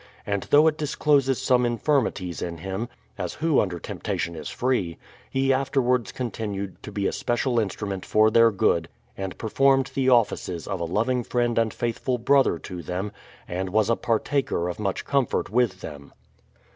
[0.25, 3.77] And though it THE PLYINIOUTH SETTLEMENT 59 discloses some infirmities in him (as who under
[3.77, 4.97] temptation is free),
[5.29, 10.67] he afterwards continued to be a special instrument for their good, and performed the offices
[10.67, 13.11] of a loving friend and faithful brother to them,
[13.47, 16.11] and was a partaker of much comfort with them.